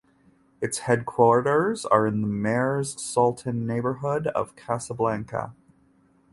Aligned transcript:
Its 0.61 0.79
headquarters 0.79 1.85
are 1.85 2.07
in 2.07 2.21
the 2.23 2.27
Mers 2.27 2.99
Sultan 2.99 3.67
neighborhood 3.67 4.25
of 4.25 4.55
Casablanca. 4.55 5.53